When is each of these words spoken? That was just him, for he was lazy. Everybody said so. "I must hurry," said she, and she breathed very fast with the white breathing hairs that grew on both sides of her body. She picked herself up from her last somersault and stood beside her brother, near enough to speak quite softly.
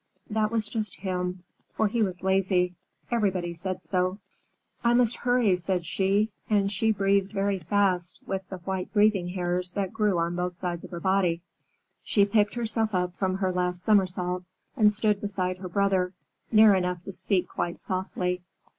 That 0.31 0.49
was 0.49 0.67
just 0.67 0.95
him, 1.01 1.43
for 1.75 1.87
he 1.87 2.01
was 2.01 2.23
lazy. 2.23 2.73
Everybody 3.11 3.53
said 3.53 3.83
so. 3.83 4.17
"I 4.83 4.95
must 4.95 5.17
hurry," 5.17 5.55
said 5.55 5.85
she, 5.85 6.31
and 6.49 6.71
she 6.71 6.91
breathed 6.91 7.31
very 7.31 7.59
fast 7.59 8.19
with 8.25 8.41
the 8.49 8.57
white 8.57 8.91
breathing 8.91 9.27
hairs 9.27 9.69
that 9.73 9.93
grew 9.93 10.17
on 10.17 10.35
both 10.35 10.55
sides 10.55 10.83
of 10.83 10.89
her 10.89 10.99
body. 10.99 11.43
She 12.01 12.25
picked 12.25 12.55
herself 12.55 12.95
up 12.95 13.15
from 13.17 13.35
her 13.35 13.51
last 13.53 13.83
somersault 13.83 14.43
and 14.75 14.91
stood 14.91 15.21
beside 15.21 15.59
her 15.59 15.69
brother, 15.69 16.13
near 16.51 16.73
enough 16.73 17.03
to 17.03 17.11
speak 17.11 17.47
quite 17.47 17.79
softly. 17.79 18.41